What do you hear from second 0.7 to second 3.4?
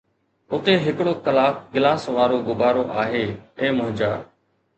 ھڪڙو ڪلاڪ گلاس وارو غبارو آھي،